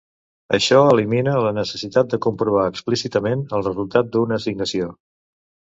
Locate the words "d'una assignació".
4.17-4.95